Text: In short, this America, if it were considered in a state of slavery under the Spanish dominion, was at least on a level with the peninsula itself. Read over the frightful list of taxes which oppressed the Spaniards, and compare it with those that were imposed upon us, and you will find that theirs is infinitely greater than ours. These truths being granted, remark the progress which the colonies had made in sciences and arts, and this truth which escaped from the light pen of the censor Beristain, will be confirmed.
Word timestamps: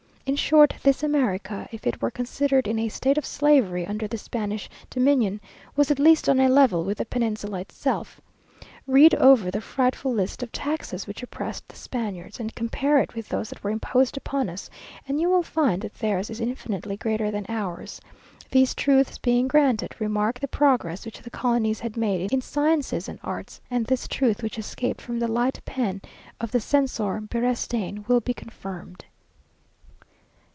In 0.23 0.35
short, 0.37 0.75
this 0.81 1.03
America, 1.03 1.67
if 1.73 1.85
it 1.85 2.01
were 2.01 2.11
considered 2.11 2.65
in 2.65 2.79
a 2.79 2.87
state 2.87 3.17
of 3.17 3.25
slavery 3.25 3.85
under 3.85 4.07
the 4.07 4.17
Spanish 4.19 4.69
dominion, 4.89 5.41
was 5.75 5.91
at 5.91 5.99
least 5.99 6.29
on 6.29 6.39
a 6.39 6.47
level 6.47 6.85
with 6.85 6.99
the 6.99 7.05
peninsula 7.05 7.59
itself. 7.59 8.21
Read 8.87 9.13
over 9.15 9.51
the 9.51 9.59
frightful 9.59 10.13
list 10.13 10.41
of 10.41 10.49
taxes 10.53 11.05
which 11.05 11.21
oppressed 11.21 11.67
the 11.67 11.75
Spaniards, 11.75 12.39
and 12.39 12.55
compare 12.55 12.99
it 12.99 13.13
with 13.13 13.27
those 13.27 13.49
that 13.49 13.61
were 13.61 13.71
imposed 13.71 14.15
upon 14.15 14.47
us, 14.47 14.69
and 15.05 15.19
you 15.19 15.27
will 15.29 15.43
find 15.43 15.81
that 15.81 15.95
theirs 15.95 16.29
is 16.29 16.39
infinitely 16.39 16.95
greater 16.95 17.29
than 17.29 17.45
ours. 17.49 17.99
These 18.51 18.73
truths 18.73 19.17
being 19.17 19.49
granted, 19.49 19.99
remark 19.99 20.39
the 20.39 20.47
progress 20.47 21.03
which 21.03 21.19
the 21.21 21.29
colonies 21.31 21.81
had 21.81 21.97
made 21.97 22.31
in 22.31 22.39
sciences 22.41 23.09
and 23.09 23.19
arts, 23.21 23.59
and 23.69 23.85
this 23.87 24.07
truth 24.07 24.41
which 24.43 24.57
escaped 24.59 25.01
from 25.01 25.19
the 25.19 25.27
light 25.27 25.59
pen 25.65 26.01
of 26.39 26.51
the 26.51 26.61
censor 26.61 27.19
Beristain, 27.19 28.07
will 28.07 28.21
be 28.21 28.33
confirmed. 28.35 29.03